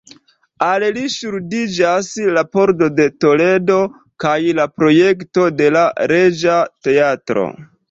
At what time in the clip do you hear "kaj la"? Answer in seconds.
4.25-4.67